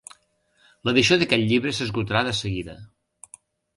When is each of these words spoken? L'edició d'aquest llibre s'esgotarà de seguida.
L'edició 0.87 1.17
d'aquest 1.23 1.45
llibre 1.51 1.75
s'esgotarà 1.81 2.23
de 2.31 2.35
seguida. 2.39 2.79